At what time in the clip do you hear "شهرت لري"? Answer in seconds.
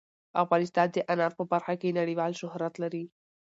2.41-3.03